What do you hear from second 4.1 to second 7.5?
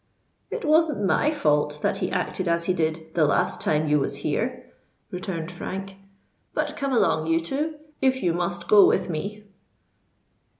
here," returned Frank. "But come along, you